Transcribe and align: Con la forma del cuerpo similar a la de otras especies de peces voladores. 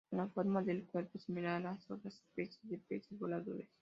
Con 0.09 0.17
la 0.17 0.27
forma 0.29 0.63
del 0.63 0.87
cuerpo 0.87 1.19
similar 1.19 1.57
a 1.57 1.59
la 1.59 1.71
de 1.75 1.93
otras 1.93 2.21
especies 2.31 2.59
de 2.67 2.79
peces 2.79 3.19
voladores. 3.19 3.69